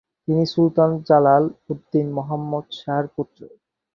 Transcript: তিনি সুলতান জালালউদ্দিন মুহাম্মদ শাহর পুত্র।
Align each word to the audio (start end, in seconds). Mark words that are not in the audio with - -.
তিনি 0.23 0.43
সুলতান 0.53 0.91
জালালউদ্দিন 1.07 2.07
মুহাম্মদ 2.17 2.65
শাহর 2.79 3.05
পুত্র। 3.15 3.39